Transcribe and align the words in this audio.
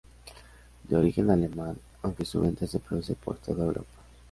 De 0.89 0.95
origen 0.97 1.29
Alemán 1.29 1.77
aunque 2.01 2.25
su 2.25 2.41
venta 2.41 2.65
se 2.65 2.79
produce 2.79 3.13
por 3.13 3.37
toda 3.37 3.65
Europa. 3.65 3.99